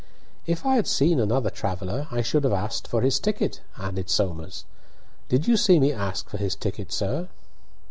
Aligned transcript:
"If 0.47 0.65
I 0.65 0.77
had 0.77 0.87
seen 0.87 1.19
another 1.19 1.51
traveller 1.51 2.07
I 2.09 2.23
should 2.23 2.43
have 2.43 2.53
asked 2.53 2.87
for 2.87 3.01
his 3.03 3.19
ticket," 3.19 3.61
added 3.77 4.09
Somers. 4.09 4.65
"Did 5.29 5.47
you 5.47 5.55
see 5.55 5.79
me 5.79 5.91
ask 5.93 6.27
for 6.27 6.37
his 6.37 6.55
ticket, 6.55 6.91
sir?" 6.91 7.29